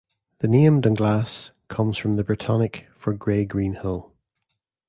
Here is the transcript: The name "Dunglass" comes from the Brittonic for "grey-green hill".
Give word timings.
The 0.39 0.47
name 0.47 0.81
"Dunglass" 0.81 1.51
comes 1.67 1.95
from 1.99 2.15
the 2.15 2.23
Brittonic 2.23 2.85
for 2.97 3.13
"grey-green 3.13 3.73
hill". 3.83 4.11